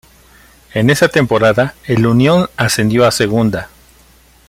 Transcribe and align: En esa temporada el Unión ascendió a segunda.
En 0.73 0.89
esa 0.89 1.09
temporada 1.09 1.75
el 1.85 2.07
Unión 2.07 2.49
ascendió 2.57 3.05
a 3.05 3.11
segunda. 3.11 3.69